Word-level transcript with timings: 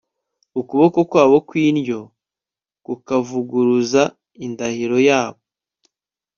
ukuboko 0.59 0.99
kwabo 1.09 1.37
kw'indyo 1.47 1.99
kukavuguruza 2.85 4.01
indahiro 4.45 4.97
yabo 5.09 5.41